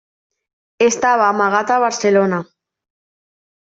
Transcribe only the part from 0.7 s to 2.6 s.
Estava amagat a Barcelona.